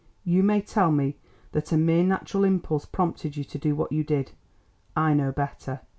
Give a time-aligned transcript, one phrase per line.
[0.23, 1.17] You may tell me
[1.51, 4.31] that a mere natural impulse prompted you to do what you did.
[4.95, 5.81] I know better.